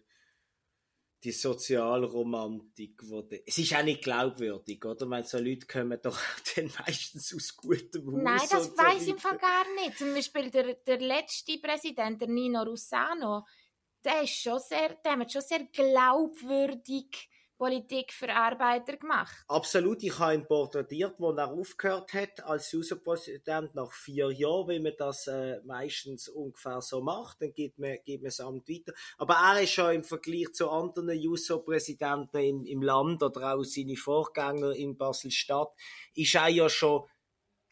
die 1.23 1.33
Sozialromantik. 1.33 3.01
Wo 3.05 3.23
de, 3.23 3.43
es 3.47 3.59
ist 3.59 3.75
auch 3.75 3.83
nicht 3.83 4.03
glaubwürdig, 4.03 4.85
oder? 4.85 5.09
Weil 5.11 5.25
so 5.25 5.39
Leute 5.39 5.67
kommen 5.67 5.99
doch 6.03 6.19
dann 6.57 6.71
meistens 6.79 7.35
aus 7.35 7.57
gutem 7.57 8.07
Haus. 8.07 8.23
Nein, 8.23 8.49
das 8.51 8.67
so 8.67 8.79
weiß 8.79 9.03
ich 9.03 9.09
im 9.09 9.19
Fall 9.19 9.39
gar 9.39 9.65
nicht. 9.75 9.99
Zum 9.99 10.15
Beispiel 10.15 10.51
der, 10.51 10.75
der 10.75 11.01
letzte 11.01 11.59
Präsident, 11.59 12.21
der 12.21 12.29
Nino 12.29 12.63
Russano, 12.63 13.47
der 14.05 14.23
ist 14.23 14.41
schon 14.41 14.61
sehr, 14.61 14.95
der 15.05 15.19
hat 15.19 15.33
schon 15.33 15.43
sehr 15.43 15.65
glaubwürdig 15.65 17.29
Politik 17.59 18.13
für 18.13 18.33
Arbeiter 18.35 18.97
gemacht. 18.97 19.45
Absolut, 19.49 20.03
ich 20.03 20.19
habe 20.19 20.35
ihn 20.35 20.47
porträtiert, 20.47 21.15
wo 21.19 21.33
er 21.33 21.53
aufgehört 21.53 22.13
hat 22.13 22.45
als 22.45 22.73
User-Präsident 22.73 23.75
nach 23.75 23.93
vier 23.93 24.31
Jahren, 24.31 24.69
wie 24.69 24.81
man 24.81 24.93
das 24.99 25.27
äh, 25.27 25.61
meistens 25.65 26.29
ungefähr 26.29 26.81
so 26.83 27.01
macht, 27.01 27.41
dann 27.41 27.53
gibt 27.55 27.79
man, 27.79 27.97
gibt 28.05 28.23
man 28.23 28.29
das 28.29 28.41
Amt 28.41 28.69
weiter. 28.69 28.93
Aber 29.19 29.35
er 29.35 29.63
ist 29.63 29.71
schon 29.71 29.95
im 29.95 30.05
Vergleich 30.05 30.53
zu 30.53 30.71
anderen 30.71 31.11
User-Präsidenten 31.11 32.39
im, 32.39 32.65
im 32.67 32.83
Land 32.83 33.23
oder 33.23 33.55
auch 33.55 33.65
seine 33.65 33.97
Vorgänger 33.97 34.73
in 34.73 34.97
Basel-Stadt, 34.97 35.73
ist 36.15 36.35
er 36.35 36.49
ja 36.49 36.69
schon 36.69 37.05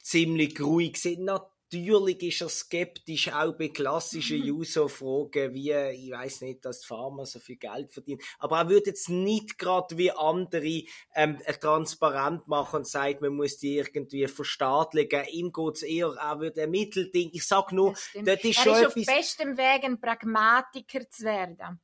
ziemlich 0.01 0.61
ruhig 0.61 0.95
gewesen 0.95 1.31
natürlich 1.75 2.23
ist 2.23 2.41
er 2.41 2.49
skeptisch, 2.49 3.33
auch 3.33 3.53
bei 3.57 3.69
klassischen 3.69 4.43
User-Fragen, 4.43 5.55
wie, 5.55 5.73
ich 5.73 6.11
weiß 6.11 6.43
nicht, 6.43 6.65
dass 6.65 6.81
die 6.81 6.87
Pharma 6.87 7.25
so 7.27 7.39
viel 7.39 7.57
Geld 7.57 7.93
verdienen. 7.93 8.21
Aber 8.39 8.59
er 8.59 8.69
würde 8.69 8.91
jetzt 8.91 9.09
nicht 9.09 9.59
gerade 9.59 9.97
wie 9.99 10.11
andere 10.11 10.85
ähm, 11.15 11.39
transparent 11.61 12.47
machen 12.49 12.79
und 12.79 12.87
sagt, 12.87 13.21
man 13.21 13.35
muss 13.35 13.59
die 13.59 13.77
irgendwie 13.77 14.27
verstaatlichen. 14.27 15.25
Ihm 15.33 15.53
geht 15.53 15.77
es 15.77 15.83
eher 15.83 16.09
auch 16.09 16.41
wie 16.41 16.61
ein 16.61 16.71
Mittelding. 16.71 17.31
Ich 17.33 17.47
sag 17.47 17.73
nur, 17.73 17.93
das, 17.93 18.25
das 18.25 18.45
ist 18.45 18.59
er 18.59 18.65
schon 18.65 18.75
ist 18.75 18.87
auf 18.87 18.95
bestem 18.95 19.57
Weg, 19.57 19.85
ein 19.85 20.01
Pragmatiker 20.01 21.09
zu 21.09 21.25
werden. 21.25 21.81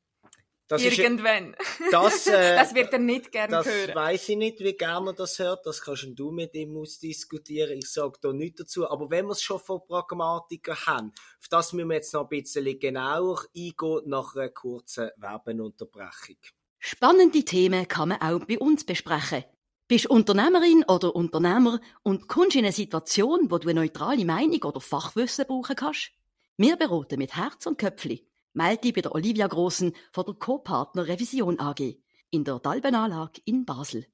Das 0.70 0.84
Irgendwann. 0.84 1.54
Ist, 1.54 1.92
das, 1.92 2.26
äh, 2.28 2.54
das 2.54 2.76
wird 2.76 2.92
er 2.92 3.00
nicht 3.00 3.32
gerne 3.32 3.56
das 3.56 3.66
hören. 3.66 3.86
Das 3.88 3.96
weiß 3.96 4.28
ich 4.28 4.36
nicht, 4.36 4.60
wie 4.60 4.72
gerne 4.74 5.10
er 5.10 5.14
das 5.14 5.36
hört. 5.40 5.66
Das 5.66 5.82
kannst 5.82 6.06
du 6.14 6.30
mit 6.30 6.54
ihm 6.54 6.76
ausdiskutieren. 6.76 7.76
Ich 7.78 7.90
sage 7.90 8.20
da 8.20 8.32
nichts 8.32 8.60
dazu. 8.60 8.88
Aber 8.88 9.10
wenn 9.10 9.26
wir 9.26 9.32
es 9.32 9.42
schon 9.42 9.58
von 9.58 9.84
Pragmatikern 9.84 10.76
haben, 10.86 11.12
auf 11.40 11.48
das 11.50 11.72
müssen 11.72 11.88
wir 11.88 11.96
jetzt 11.96 12.14
noch 12.14 12.22
ein 12.22 12.28
bisschen 12.28 12.78
genauer 12.78 13.40
eingehen 13.52 14.02
nach 14.06 14.36
einer 14.36 14.48
kurzen 14.50 15.10
Werbeunterbrechung. 15.16 16.36
Spannende 16.78 17.44
Themen 17.44 17.88
kann 17.88 18.10
man 18.10 18.22
auch 18.22 18.44
bei 18.44 18.56
uns 18.60 18.84
besprechen. 18.84 19.42
Bist 19.88 20.06
Unternehmerin 20.06 20.84
oder 20.86 21.16
Unternehmer 21.16 21.80
und 22.04 22.28
kommst 22.28 22.54
in 22.54 22.64
eine 22.64 22.72
Situation, 22.72 23.50
wo 23.50 23.58
du 23.58 23.68
eine 23.68 23.80
neutrale 23.80 24.24
Meinung 24.24 24.62
oder 24.62 24.80
Fachwissen 24.80 25.46
brauchen 25.48 25.74
kannst? 25.74 26.12
Wir 26.56 26.76
beraten 26.76 27.18
mit 27.18 27.34
Herz 27.34 27.66
und 27.66 27.76
Köpfli. 27.76 28.29
Melde 28.52 28.82
dich 28.82 28.94
bei 28.94 29.00
der 29.00 29.14
Olivia 29.14 29.46
Grossen 29.46 29.94
von 30.12 30.24
der 30.24 30.34
Co-Partner 30.34 31.06
Revision 31.06 31.60
AG 31.60 31.96
in 32.30 32.44
der 32.44 32.58
Dalbenanlage 32.58 33.40
in 33.44 33.64
Basel. 33.64 34.06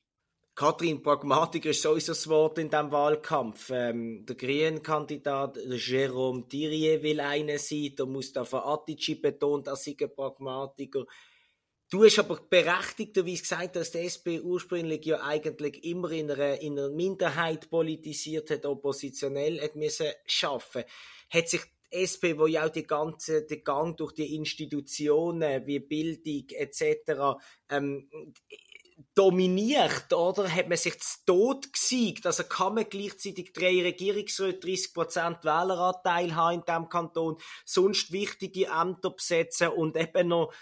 Katrin, 0.55 1.03
Pragmatik 1.03 1.67
ist 1.67 1.83
sowieso 1.83 2.13
das 2.13 2.29
Wort 2.29 2.59
in 2.59 2.71
diesem 2.71 2.91
Wahlkampf. 2.91 3.71
Ähm, 3.71 4.25
der 4.25 4.37
Grünen-Kandidat 4.37 5.59
Jérôme 5.59 6.49
Thierry 6.49 7.03
will 7.03 7.21
einer 7.21 7.59
sein, 7.59 7.95
der 7.97 8.07
Mustafa 8.07 8.61
Atici 8.61 9.17
betont, 9.17 9.67
er 9.67 9.77
sei 9.77 9.95
ein 10.01 10.15
Pragmatiker. 10.15 11.05
Du 11.91 12.05
hast 12.05 12.19
aber 12.19 12.41
berechtigterweise 12.49 13.43
gesagt, 13.43 13.77
dass 13.77 13.93
die 13.93 13.99
SP 14.09 14.41
ursprünglich 14.41 15.05
ja 15.05 15.23
eigentlich 15.23 15.85
immer 15.85 16.11
in 16.11 16.31
einer, 16.31 16.59
in 16.61 16.79
einer 16.79 16.89
Minderheit 16.89 17.69
politisiert 17.69 18.51
hat, 18.51 18.65
oppositionell 18.65 19.61
hat 19.61 19.77
müssen 19.77 20.09
schaffen. 20.25 20.85
Hat 21.31 21.49
sich 21.49 21.61
SP, 21.97 22.37
wo 22.37 22.47
ja 22.47 22.67
auch 22.67 22.71
die 22.71 22.87
ganze, 22.87 23.47
den 23.47 23.65
Gang 23.65 23.97
durch 23.97 24.13
die 24.13 24.35
Institutionen 24.35 25.67
wie 25.67 25.81
Bildung 25.81 26.47
etc. 26.51 27.39
Ähm, 27.71 28.09
dominiert, 29.15 30.13
oder? 30.13 30.49
Hat 30.49 30.69
man 30.69 30.79
sich 30.79 30.99
zu 31.01 31.25
Tod 31.27 31.73
gesiegt? 31.73 32.27
Also 32.27 32.45
kann 32.45 32.75
man 32.75 32.89
gleichzeitig 32.89 33.53
drei 33.53 33.83
Regierungsräte, 33.83 34.67
30% 34.67 35.45
Wähleranteil 35.45 36.35
haben 36.35 36.61
in 36.61 36.65
diesem 36.65 36.89
Kanton, 36.89 37.37
sonst 37.65 38.13
wichtige 38.13 38.67
Ämter 38.67 39.11
besetzen 39.11 39.69
und 39.69 39.97
eben 39.97 40.29
noch 40.29 40.53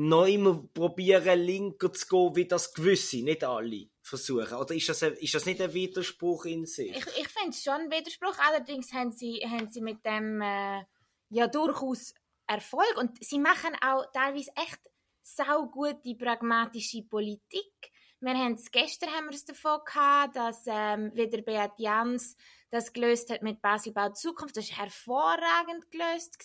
neu 0.00 0.62
probieren, 0.72 1.40
linker 1.40 1.92
zu 1.92 2.06
gehen, 2.06 2.36
wie 2.36 2.46
das 2.46 2.72
gewisse, 2.72 3.22
nicht 3.22 3.44
alle 3.44 3.88
versuchen. 4.00 4.54
Oder 4.54 4.74
ist 4.74 4.88
das, 4.88 5.02
ein, 5.02 5.12
ist 5.14 5.34
das 5.34 5.44
nicht 5.44 5.60
ein 5.60 5.74
Widerspruch 5.74 6.46
in 6.46 6.64
sich? 6.64 6.90
Ich, 6.90 7.06
ich 7.18 7.28
finde 7.28 7.50
es 7.50 7.62
schon 7.62 7.74
ein 7.74 7.90
Widerspruch. 7.90 8.36
Allerdings 8.38 8.92
haben 8.92 9.12
sie, 9.12 9.40
haben 9.46 9.68
sie 9.68 9.82
mit 9.82 10.04
dem 10.04 10.40
äh, 10.40 10.84
ja 11.28 11.46
durchaus 11.48 12.14
Erfolg. 12.46 12.96
Und 12.96 13.22
sie 13.22 13.38
machen 13.38 13.76
auch 13.82 14.06
teilweise 14.12 14.50
echt 14.56 14.80
saugute, 15.22 16.14
pragmatische 16.14 17.02
Politik. 17.02 17.92
Wir 18.20 18.34
haben 18.34 18.54
es, 18.54 18.70
gestern 18.70 19.10
haben 19.10 19.26
wir 19.26 19.34
es 19.34 19.44
davon 19.44 19.80
gehabt, 19.84 20.36
dass 20.36 20.64
ähm, 20.66 21.10
wieder 21.14 21.40
Beat 21.42 21.72
Jans 21.78 22.36
das 22.70 22.92
gelöst 22.92 23.30
hat 23.30 23.42
mit 23.42 23.60
Baselbau 23.62 24.10
Zukunft. 24.10 24.56
Das 24.56 24.70
war 24.70 24.78
hervorragend 24.78 25.90
gelöst. 25.90 26.36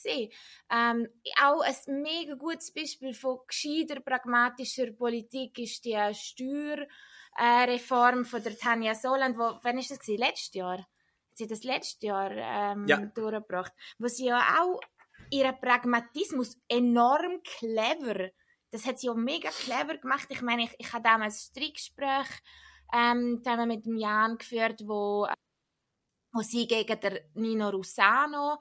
Ähm, 0.71 1.07
auch 1.41 1.61
ein 1.61 2.01
mega 2.01 2.35
gutes 2.35 2.73
Beispiel 2.73 3.13
von 3.13 3.39
gescheiter, 3.47 3.99
pragmatischer 3.99 4.91
Politik 4.91 5.59
ist 5.59 5.85
die 5.85 5.97
Steuer- 6.13 6.87
Reform 7.37 8.23
von 8.23 8.41
der 8.41 8.57
Tanja 8.57 8.95
Soland, 8.95 9.37
wo, 9.37 9.59
wann 9.61 9.77
ist 9.77 9.91
das 9.91 9.99
gewesen? 9.99 10.19
Letztes 10.19 10.53
Jahr? 10.53 10.87
Sie 11.33 11.47
das 11.47 11.63
letztes 11.63 12.01
Jahr 12.01 12.31
ähm, 12.31 12.87
ja. 12.87 12.97
durchgebracht, 12.97 13.73
wo 13.99 14.07
sie 14.07 14.27
ja 14.27 14.39
auch 14.61 14.79
ihren 15.31 15.59
Pragmatismus 15.59 16.57
enorm 16.69 17.41
clever, 17.43 18.29
das 18.71 18.85
hat 18.85 18.99
sie 18.99 19.09
auch 19.09 19.15
mega 19.15 19.49
clever 19.49 19.97
gemacht. 19.97 20.27
Ich 20.29 20.41
meine, 20.41 20.63
ich, 20.63 20.75
ich 20.77 20.93
habe 20.93 21.03
damals 21.03 21.35
ein 21.35 21.51
Streitgespräch 21.51 22.27
ähm, 22.93 23.41
mit 23.67 23.85
dem 23.85 23.97
Jan 23.97 24.37
geführt, 24.37 24.81
wo, 24.85 25.27
wo 26.31 26.41
sie 26.41 26.67
gegen 26.67 26.99
der 26.99 27.21
Nino 27.33 27.69
Rusano 27.69 28.57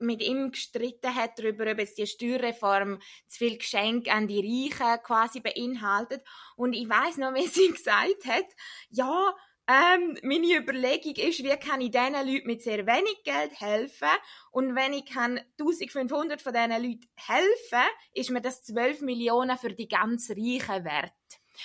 mit 0.00 0.22
ihm 0.22 0.52
gestritten 0.52 1.14
hat 1.14 1.38
darüber, 1.38 1.70
ob 1.70 1.78
jetzt 1.78 1.98
die 1.98 2.06
Steuerreform 2.06 3.00
zu 3.26 3.38
viel 3.38 3.58
Geschenk 3.58 4.08
an 4.08 4.28
die 4.28 4.70
Reichen 4.70 5.02
quasi 5.02 5.40
beinhaltet. 5.40 6.24
Und 6.56 6.72
ich 6.72 6.88
weiß 6.88 7.16
noch, 7.18 7.34
wie 7.34 7.46
sie 7.46 7.68
gesagt 7.72 8.24
hat, 8.26 8.46
ja, 8.90 9.34
ähm, 9.68 10.16
meine 10.22 10.56
Überlegung 10.56 11.14
ist, 11.16 11.44
wie 11.44 11.56
kann 11.58 11.82
ich 11.82 11.90
diesen 11.90 12.14
Leuten 12.14 12.46
mit 12.46 12.62
sehr 12.62 12.86
wenig 12.86 13.22
Geld 13.22 13.60
helfen? 13.60 14.08
Und 14.50 14.74
wenn 14.74 14.94
ich 14.94 15.04
kann 15.04 15.38
1500 15.60 16.40
von 16.40 16.54
diesen 16.54 16.70
Leuten 16.70 17.06
helfen, 17.16 17.88
ist 18.14 18.30
mir 18.30 18.40
das 18.40 18.62
12 18.62 19.02
Millionen 19.02 19.58
für 19.58 19.74
die 19.74 19.86
ganz 19.86 20.30
Reichen 20.30 20.84
wert. 20.84 21.12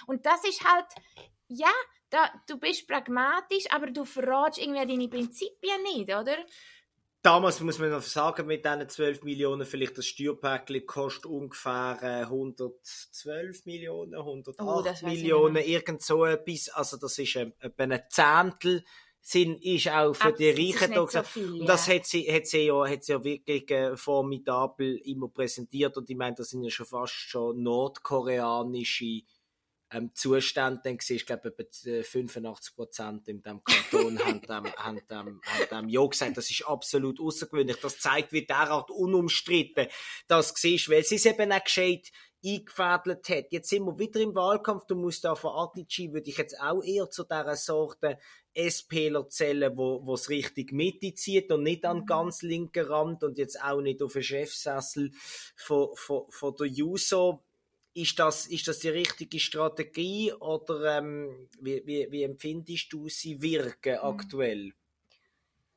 Und 0.05 0.25
das 0.25 0.43
ist 0.43 0.65
halt, 0.65 0.88
ja, 1.48 1.72
da, 2.10 2.29
du 2.48 2.57
bist 2.60 2.88
pragmatisch, 2.88 3.65
aber 3.72 3.89
du 3.89 4.03
verratst 4.03 4.60
irgendwie 4.60 4.86
deine 4.86 5.07
Prinzipien 5.07 5.81
nicht, 5.83 6.13
oder? 6.13 6.38
Damals 7.24 7.62
muss 7.62 7.80
man 7.80 7.89
noch 7.89 8.01
sagen, 8.01 8.48
mit 8.48 8.65
diesen 8.65 8.89
12 8.89 9.24
Millionen, 9.24 9.65
vielleicht 9.65 9.98
das 9.98 10.06
Steuerpäckchen 10.08 10.86
kostet 10.86 11.25
ungefähr 11.25 11.98
112 12.01 13.25
äh, 13.25 13.62
Millionen, 13.63 14.13
108 14.13 14.60
oh, 14.62 15.06
Millionen, 15.08 15.63
irgend 15.63 16.01
so 16.01 16.25
etwas. 16.25 16.68
Also 16.68 16.98
das 16.98 17.18
ist 17.18 17.38
äh, 17.38 17.51
etwa 17.62 17.84
ein 17.84 18.01
Zehntel 18.10 18.84
sind, 19.22 19.63
ist 19.63 19.88
auch 19.88 20.13
für 20.13 20.34
Ach, 20.34 20.36
die 20.36 20.50
Reichen 20.50 20.94
da 20.94 21.08
so 21.08 21.24
viel, 21.24 21.62
Und 21.62 21.65
das 21.65 21.88
hat 21.88 22.06
sie, 22.06 22.30
hat 22.30 22.46
sie 22.46 22.65
ja, 22.65 22.86
hat 22.86 23.06
sie 23.06 23.13
ja 23.13 23.24
wirklich 23.24 23.72
äh, 23.72 23.96
formidabel 23.96 24.98
immer 25.06 25.30
präsentiert. 25.30 25.96
Und 25.96 26.10
ich 26.10 26.18
meine, 26.18 26.36
das 26.36 26.50
sind 26.50 26.63
ja 26.63 26.70
schon 26.70 26.86
fast 26.86 27.13
schon 27.13 27.63
nordkoreanische 27.63 29.22
ähm, 29.93 30.12
Zustand 30.13 30.85
dann 30.85 30.97
war, 30.97 31.15
ich 31.15 31.25
glaube, 31.25 31.53
etwa 31.57 32.03
85 32.03 32.75
Prozent 32.75 33.27
in 33.27 33.41
diesem 33.41 33.63
Kanton 33.63 34.19
haben, 34.19 34.41
dem, 34.41 34.73
haben, 34.77 35.01
dem, 35.09 35.41
haben 35.45 35.69
dem 35.71 35.89
Ja 35.89 36.05
gesagt. 36.05 36.38
Das 36.38 36.50
ist 36.50 36.65
absolut 36.65 37.19
außergewöhnlich. 37.19 37.77
Das 37.77 38.00
zeigt, 38.00 38.31
wie 38.31 38.45
derart 38.45 38.91
unumstritten 38.91 39.88
das 40.27 40.53
war, 40.53 40.95
weil 40.95 41.03
sie 41.03 41.15
es 41.15 41.25
eben 41.25 41.51
auch 41.51 41.63
gescheit 41.63 42.12
eingefädelt 42.45 43.29
hat. 43.29 43.51
Jetzt 43.51 43.69
sind 43.69 43.85
wir 43.85 43.97
wieder 43.97 44.19
im 44.19 44.35
Wahlkampf. 44.35 44.85
Du 44.85 44.95
musst 44.95 45.23
da 45.23 45.35
von 45.35 45.51
Artici, 45.51 46.12
würde 46.12 46.29
ich 46.29 46.38
jetzt 46.38 46.59
auch 46.59 46.83
eher 46.83 47.09
zu 47.09 47.23
dieser 47.23 47.55
Sorte 47.55 48.17
SPler 48.53 49.29
zählen, 49.29 49.75
wo 49.75 50.13
es 50.13 50.29
richtig 50.29 50.73
Mitte 50.73 51.13
zieht 51.13 51.51
und 51.51 51.63
nicht 51.63 51.85
an 51.85 52.00
mhm. 52.00 52.05
ganz 52.05 52.41
linken 52.41 52.85
Rand 52.85 53.23
und 53.23 53.38
jetzt 53.38 53.62
auch 53.62 53.81
nicht 53.81 54.01
auf 54.01 54.13
den 54.13 54.23
Chefsessel 54.23 55.12
von, 55.55 55.89
von, 55.95 56.25
von 56.29 56.55
der 56.55 56.67
Juso 56.67 57.43
ist 57.93 58.17
das, 58.19 58.47
ist 58.47 58.67
das 58.67 58.79
die 58.79 58.89
richtige 58.89 59.39
Strategie 59.39 60.33
oder 60.33 60.97
ähm, 60.97 61.50
wie, 61.59 61.81
wie, 61.85 62.12
wie 62.12 62.23
empfindest 62.23 62.91
du 62.91 63.09
sie 63.09 63.41
wirken 63.41 63.93
mhm. 63.93 64.07
aktuell? 64.07 64.73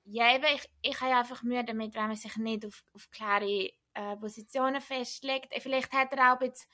Ja, 0.04 0.34
eben, 0.34 0.44
ich, 0.54 0.70
ich 0.82 1.00
habe 1.00 1.16
einfach 1.16 1.42
Mühe 1.42 1.64
damit, 1.64 1.94
wenn 1.94 2.06
man 2.06 2.16
sich 2.16 2.36
nicht 2.36 2.64
auf, 2.64 2.84
auf 2.94 3.10
klare 3.10 3.70
äh, 3.94 4.16
Positionen 4.16 4.80
festlegt. 4.80 5.52
Vielleicht 5.58 5.92
hat 5.92 6.12
er 6.12 6.34
auch 6.34 6.40
jetzt 6.40 6.68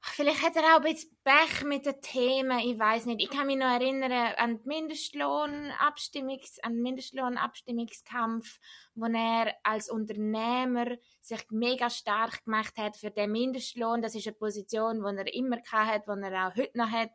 Vielleicht 0.00 0.42
hat 0.42 0.54
er 0.56 0.62
auch 0.62 0.80
ein 0.80 0.92
bisschen 0.92 1.16
Pech 1.24 1.64
mit 1.64 1.84
den 1.84 2.00
Themen, 2.00 2.58
ich 2.60 2.78
weiß 2.78 3.06
nicht. 3.06 3.20
Ich 3.20 3.30
kann 3.30 3.48
mich 3.48 3.56
noch 3.56 3.66
erinnern 3.66 4.12
an, 4.36 4.60
die 4.62 4.68
Mindestlohnabstimmungs 4.68 6.60
an 6.62 6.74
den 6.74 6.82
Mindestlohnabstimmungskampf, 6.82 8.58
wo 8.94 9.06
er 9.06 9.54
als 9.64 9.90
Unternehmer 9.90 10.86
sich 11.20 11.44
mega 11.50 11.90
stark 11.90 12.44
gemacht 12.44 12.76
hat 12.78 12.96
für 12.96 13.10
den 13.10 13.32
Mindestlohn. 13.32 14.00
Das 14.00 14.14
ist 14.14 14.26
eine 14.28 14.36
Position, 14.36 15.02
die 15.04 15.18
er 15.18 15.34
immer 15.34 15.58
hat, 15.72 16.06
die 16.06 16.22
er 16.22 16.48
auch 16.48 16.56
heute 16.56 16.78
noch 16.78 16.90
hat. 16.90 17.12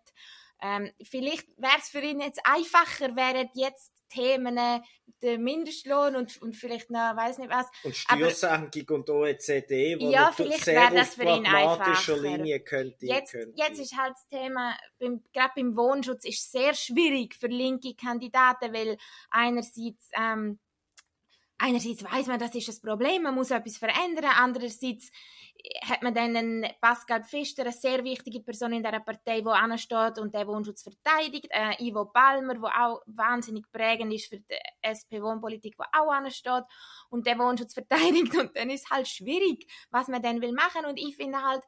Ähm, 0.62 0.92
vielleicht 1.04 1.48
wäre 1.58 1.78
es 1.78 1.90
für 1.90 2.02
ihn 2.02 2.20
jetzt 2.20 2.42
einfacher, 2.46 3.16
wären 3.16 3.50
jetzt 3.54 3.93
Themen 4.14 4.58
äh, 4.58 4.80
der 5.22 5.40
Mindestlohn 5.40 6.16
und, 6.16 6.42
und 6.42 6.56
vielleicht 6.56 6.92
noch, 6.92 7.16
weiß 7.16 7.38
nicht 7.40 7.50
was. 7.50 7.68
Und 7.84 7.96
Steuersenkung 7.96 8.98
und 8.98 9.10
OECD, 9.10 9.98
wo 10.00 10.12
ja, 10.12 10.32
vielleicht 10.32 10.66
sehr 10.66 10.92
das 10.92 11.16
für 11.16 11.24
ihn 11.24 11.46
einfacher. 11.46 12.18
Linie 12.18 12.60
könnte, 12.60 13.06
jetzt, 13.06 13.32
könnte. 13.32 13.54
jetzt 13.56 13.80
ist 13.80 13.98
halt 13.98 14.14
das 14.14 14.28
Thema, 14.28 14.78
beim, 15.00 15.24
gerade 15.34 15.54
beim 15.56 15.76
Wohnschutz 15.76 16.26
ist 16.26 16.52
sehr 16.52 16.74
schwierig 16.74 17.36
für 17.36 17.48
linke 17.48 17.96
Kandidaten, 17.96 18.74
weil 18.74 18.98
einerseits 19.30 20.10
ähm, 20.18 20.60
einerseits 21.58 22.04
weiß 22.04 22.28
man, 22.28 22.40
das 22.40 22.54
ist 22.56 22.68
das 22.68 22.82
Problem, 22.82 23.24
man 23.24 23.36
muss 23.36 23.52
etwas 23.52 23.78
verändern, 23.78 24.32
andererseits 24.38 25.12
hat 25.86 26.02
man 26.02 26.14
dann 26.14 26.36
einen 26.36 26.68
Pascal 26.82 27.24
Pfister, 27.24 27.64
eine 27.64 27.72
sehr 27.72 28.04
wichtige 28.04 28.42
Person 28.42 28.74
in 28.74 28.84
der 28.84 29.00
Partei, 29.00 29.42
die 29.42 29.48
ansteht 29.48 30.20
und 30.20 30.34
den 30.36 30.48
Wohnschutz 30.48 30.84
verteidigt, 30.84 31.48
äh, 31.52 31.82
Ivo 31.84 32.06
Palmer, 32.06 32.56
der 32.56 32.86
auch 32.86 33.02
wahnsinnig 33.06 33.72
prägend 33.72 34.14
ist 34.14 34.28
für 34.28 34.40
die 34.40 34.58
SP-Wohnpolitik, 34.82 35.76
der 35.78 35.88
auch 35.94 36.12
ansteht 36.12 36.64
und 37.10 37.26
den 37.26 37.40
Wohnschutz 37.40 37.74
verteidigt. 37.74 38.36
Und 38.36 38.56
dann 38.58 38.70
ist 38.70 38.86
es 38.86 38.92
halt 38.92 39.08
schwierig, 39.08 39.66
was 39.90 40.08
man 40.08 40.22
dann 40.22 40.42
will 40.42 40.52
machen. 40.52 40.86
Und 40.86 40.98
ich 41.00 41.16
finde 41.16 41.42
halt, 41.42 41.64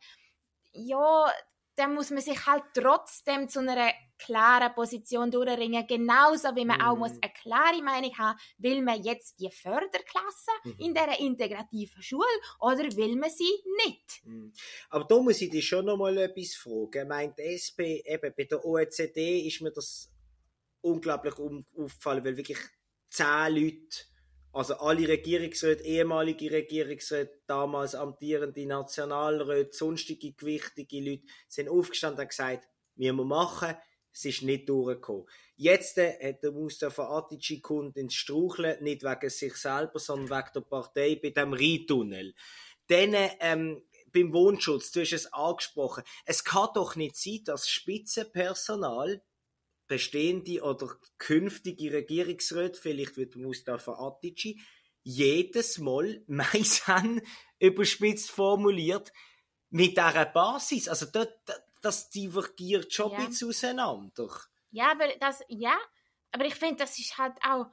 ja, 0.74 1.32
dann 1.76 1.94
muss 1.94 2.10
man 2.10 2.22
sich 2.22 2.46
halt 2.46 2.64
trotzdem 2.74 3.50
zu 3.50 3.60
einer 3.60 3.92
klaren 4.18 4.74
Position 4.74 5.30
durchringen, 5.30 5.86
genauso 5.88 6.56
wie 6.56 6.66
man 6.66 6.80
mm. 6.80 6.82
auch 6.82 6.98
muss 6.98 7.12
eine 7.22 7.34
klare 7.34 7.82
Meinung 7.82 8.18
haben, 8.18 8.40
will 8.58 8.82
man 8.82 9.04
jetzt 9.04 9.40
die 9.40 9.50
Förderklasse 9.52 10.52
mm. 10.64 10.70
in 10.80 10.94
der 10.94 11.20
integrativen 11.20 12.02
Schule 12.02 12.26
oder 12.60 12.84
will 12.96 13.16
man 13.18 13.30
sie 13.30 13.52
nicht? 13.86 14.26
Mm. 14.26 14.52
Aber 14.90 15.04
da 15.04 15.22
muss 15.22 15.42
ich 15.42 15.50
dich 15.50 15.68
schon 15.68 15.86
noch 15.86 15.98
mal 15.98 16.18
etwas 16.18 16.56
fragen. 16.56 17.08
Meint 17.08 17.40
SP, 17.44 18.02
eben 18.06 18.34
bei 18.36 18.44
der 18.46 18.64
OECD 18.64 19.40
ist 19.42 19.62
mir 19.62 19.72
das 19.72 20.10
unglaublich 20.82 21.34
aufgefallen, 21.34 22.24
weil 22.24 22.38
wirklich 22.38 22.60
zehn 23.10 23.54
Leute 23.54 24.15
also 24.56 24.76
alle 24.76 25.06
Regierungsräte, 25.06 25.84
ehemalige 25.84 26.50
Regierungsräte, 26.50 27.42
damals 27.46 27.94
amtierende 27.94 28.66
Nationalräte, 28.66 29.76
sonstige 29.76 30.32
gewichtige 30.32 31.02
Leute 31.02 31.24
sind 31.50 31.68
aufgestanden 31.68 32.22
und 32.22 32.30
gesagt, 32.30 32.66
wir 32.96 33.12
müssen 33.12 33.28
machen, 33.28 33.76
es 34.14 34.24
ist 34.24 34.44
nicht 34.44 34.70
durchgekommen. 34.70 35.26
Jetzt 35.58 35.98
äh, 35.98 36.30
hat 36.30 36.42
der 36.42 36.54
Mustafa 36.54 37.18
Atici 37.18 37.60
kommt 37.60 37.98
ins 37.98 38.14
Straucheln, 38.14 38.82
nicht 38.82 39.04
wegen 39.04 39.30
sich 39.30 39.58
selber, 39.58 40.00
sondern 40.00 40.30
wegen 40.30 40.54
der 40.56 40.62
Partei 40.62 41.20
bei 41.22 41.32
dem 41.32 41.52
Rheintunnel. 41.52 42.34
Dann, 42.88 43.14
ähm, 43.42 43.84
beim 44.14 44.32
Wohnschutz, 44.32 44.90
du 44.92 45.02
hast 45.02 45.12
es 45.12 45.34
angesprochen, 45.34 46.04
es 46.26 46.46
kann 46.46 46.70
doch 46.74 46.96
nicht 46.96 47.18
sein, 47.18 47.42
dass 47.44 47.68
Spitzenpersonal 47.68 49.22
bestehende 49.88 50.62
oder 50.62 50.96
künftige 51.18 51.94
Regierungsräte, 51.94 52.80
vielleicht 52.80 53.18
wird 53.18 53.36
Mustafa 53.36 53.94
Atici, 53.94 54.62
jedes 55.04 55.78
Mal 55.78 56.24
Maisan 56.28 57.22
überspitzt 57.60 58.32
formuliert 58.32 59.12
mit 59.70 59.98
dieser 59.98 60.26
Basis. 60.26 60.88
Also 60.88 61.06
das, 61.08 61.28
das 61.82 62.10
divergiert 62.10 62.92
schon 62.94 63.12
ja. 63.12 63.20
ein 63.20 63.28
bisschen 63.28 63.50
auseinander. 63.50 64.30
Ja, 64.72 64.92
aber 64.92 65.08
das, 65.20 65.42
ja, 65.48 65.78
aber 66.32 66.46
ich 66.46 66.56
finde, 66.56 66.78
das 66.78 66.98
ist 67.00 67.18
halt 67.18 67.38
auch 67.48 67.68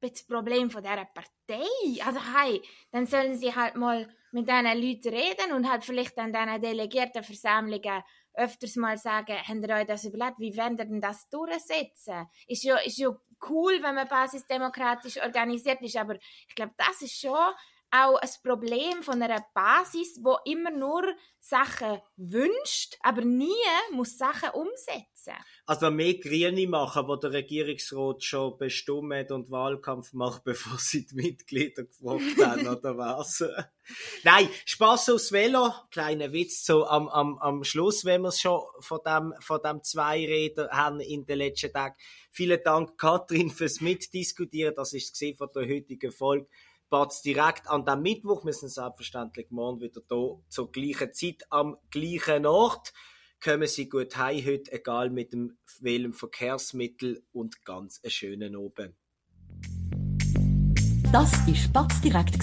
das 0.00 0.24
Problem 0.24 0.70
von 0.70 0.82
dieser 0.82 1.04
Partei. 1.06 1.66
Also 2.04 2.20
hey, 2.34 2.62
dann 2.92 3.06
sollen 3.06 3.36
sie 3.36 3.54
halt 3.54 3.74
mal 3.76 4.08
mit 4.30 4.48
diesen 4.48 4.64
Leuten 4.64 5.08
reden 5.08 5.52
und 5.52 5.68
halt 5.68 5.84
vielleicht 5.84 6.16
an 6.18 6.32
diesen 6.32 6.62
Delegiertenversammlungen 6.62 8.02
öfters 8.38 8.76
mal 8.76 8.96
sagen, 8.96 9.36
habt 9.36 9.68
ihr 9.68 9.74
euch 9.74 9.86
das 9.86 10.04
überlegt, 10.04 10.38
wie 10.38 10.56
werden 10.56 10.78
ihr 10.78 10.84
denn 10.84 11.00
das 11.00 11.28
durchsetzen? 11.28 12.26
Ist 12.46 12.64
ja, 12.64 12.76
ist 12.78 12.98
ja 12.98 13.10
cool, 13.48 13.82
wenn 13.82 13.94
man 13.94 14.08
basisdemokratisch 14.08 15.20
organisiert 15.20 15.82
ist, 15.82 15.96
aber 15.96 16.14
ich 16.48 16.54
glaube, 16.54 16.72
das 16.76 17.02
ist 17.02 17.20
schon 17.20 17.52
auch 17.90 18.16
ein 18.16 18.28
Problem 18.42 19.02
von 19.02 19.22
einer 19.22 19.44
Basis, 19.54 20.20
wo 20.22 20.36
immer 20.44 20.70
nur 20.70 21.04
Sachen 21.40 21.98
wünscht, 22.16 22.96
aber 23.00 23.22
nie 23.22 23.48
muss 23.92 24.18
Sachen 24.18 24.50
umsetzen. 24.50 25.34
Also 25.66 25.90
mehr 25.90 26.14
Grüne 26.14 26.66
machen, 26.66 27.06
wo 27.06 27.16
der 27.16 27.32
Regierungsrat 27.32 28.22
schon 28.22 28.58
bestimmt 28.58 29.30
und 29.30 29.50
Wahlkampf 29.50 30.12
macht, 30.12 30.44
bevor 30.44 30.78
sie 30.78 31.06
die 31.06 31.14
Mitglieder 31.14 31.84
gefragt 31.84 32.22
haben, 32.44 32.68
oder 32.68 32.96
was? 32.98 33.44
Nein, 34.22 34.48
Spaß 34.66 35.10
aufs 35.10 35.32
Velo, 35.32 35.72
kleiner 35.90 36.32
Witz 36.32 36.64
so 36.64 36.86
am, 36.86 37.08
am, 37.08 37.38
am 37.38 37.64
Schluss, 37.64 38.04
wenn 38.04 38.22
wir 38.22 38.28
es 38.28 38.40
schon 38.40 38.60
von 38.80 39.00
dem, 39.06 39.34
von 39.40 39.60
dem 39.64 39.82
Zweiräder 39.82 40.68
haben 40.70 41.00
in 41.00 41.24
den 41.24 41.38
letzten 41.38 41.72
Tagen. 41.72 41.96
Vielen 42.30 42.62
Dank, 42.62 42.98
Katrin, 42.98 43.50
fürs 43.50 43.80
Mitdiskutieren. 43.80 44.74
Das 44.74 44.92
ist 44.92 45.20
es 45.20 45.36
von 45.38 45.48
der 45.54 45.66
heutigen 45.66 46.12
Folge. 46.12 46.48
Batz 46.90 47.22
direkt 47.22 47.68
an 47.68 47.84
dem 47.84 48.02
Mittwoch. 48.02 48.44
Wir 48.44 48.52
sind 48.52 48.70
selbstverständlich 48.70 49.50
morgen 49.50 49.80
wieder 49.80 50.00
da 50.08 50.36
zur 50.48 50.72
gleichen 50.72 51.12
Zeit 51.12 51.44
am 51.50 51.76
gleichen 51.90 52.46
Ort. 52.46 52.92
Kommen 53.42 53.68
Sie 53.68 53.88
gut 53.88 54.16
heim 54.16 54.44
heute, 54.44 54.72
egal 54.72 55.10
mit 55.10 55.32
dem 55.32 55.58
welchem 55.80 56.12
Verkehrsmittel 56.12 57.22
und 57.32 57.64
ganz 57.64 58.00
einen 58.02 58.10
schönen 58.10 58.56
Abend. 58.56 58.96
Das 61.12 61.32
war 61.32 61.82
Batz 61.84 62.00
direkt, 62.00 62.38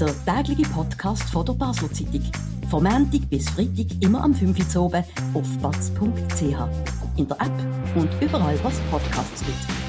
der 0.00 0.24
tägliche 0.24 0.68
Podcast 0.70 1.30
von 1.30 1.46
der 1.46 1.54
Basel 1.54 1.90
Zeitung. 1.90 2.30
Vom 2.70 2.84
Montag 2.84 3.28
bis 3.30 3.48
Freitag 3.50 4.02
immer 4.02 4.24
am 4.24 4.34
5 4.34 4.74
Uhr 4.74 4.82
oben 4.84 5.04
auf 5.34 5.58
batz.ch. 5.58 7.18
In 7.18 7.28
der 7.28 7.40
App 7.40 7.96
und 7.96 8.10
überall, 8.22 8.58
was 8.64 8.80
Podcasts 8.90 9.44
gibt. 9.44 9.81